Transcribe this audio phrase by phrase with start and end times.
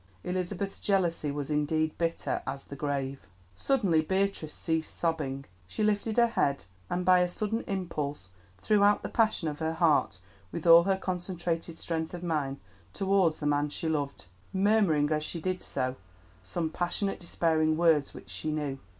[0.23, 3.27] Elizabeth's jealousy was indeed bitter as the grave.
[3.53, 5.45] Suddenly Beatrice ceased sobbing.
[5.67, 9.73] She lifted her head, and by a sudden impulse threw out the passion of her
[9.73, 10.17] heart
[10.51, 12.59] with all her concentrated strength of mind
[12.93, 15.97] towards the man she loved, murmuring as she did so
[16.41, 18.79] some passionate, despairing words which she knew.